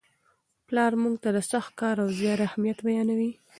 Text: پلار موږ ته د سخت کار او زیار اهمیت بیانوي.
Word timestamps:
پلار 0.67 0.91
موږ 1.01 1.15
ته 1.23 1.29
د 1.35 1.39
سخت 1.51 1.71
کار 1.81 1.95
او 2.03 2.09
زیار 2.19 2.39
اهمیت 2.47 2.79
بیانوي. 2.87 3.31